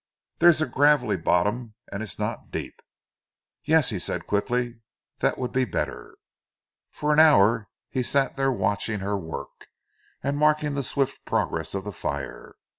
There's 0.39 0.61
a 0.61 0.65
gravelly 0.65 1.17
bottom 1.17 1.75
and 1.91 2.01
it's 2.01 2.17
not 2.17 2.49
deep." 2.49 2.73
"Yes!" 3.65 3.91
he 3.91 3.99
said 3.99 4.25
quickly. 4.25 4.79
"That 5.19 5.37
would 5.37 5.51
be 5.51 5.63
better!" 5.63 6.15
For 6.89 7.13
an 7.13 7.19
hour 7.19 7.67
he 7.87 8.01
sat 8.01 8.35
there 8.35 8.51
watching 8.51 9.01
her 9.01 9.15
work, 9.19 9.67
and 10.23 10.39
marking 10.39 10.73
the 10.73 10.81
swift 10.81 11.23
progress 11.25 11.75
of 11.75 11.83
the 11.83 11.91
fire. 11.93 12.55